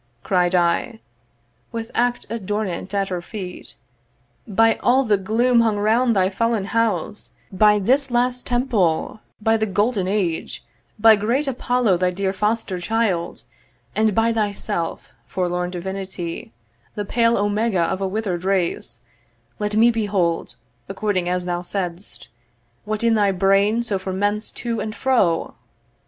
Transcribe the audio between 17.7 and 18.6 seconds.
of a withered